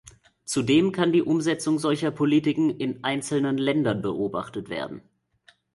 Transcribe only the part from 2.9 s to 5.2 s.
einzelnen Ländern beobachtet werden.